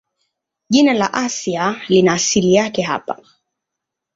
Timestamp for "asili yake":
2.13-2.81